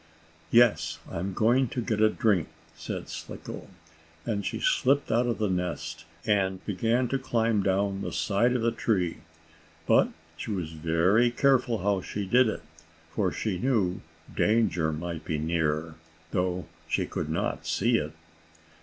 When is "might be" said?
14.91-15.37